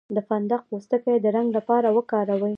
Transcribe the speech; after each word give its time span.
د 0.15 0.17
فندق 0.27 0.61
پوستکی 0.69 1.15
د 1.21 1.25
رنګ 1.35 1.49
لپاره 1.57 1.87
وکاروئ 1.97 2.49